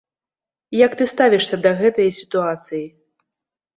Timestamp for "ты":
1.01-1.07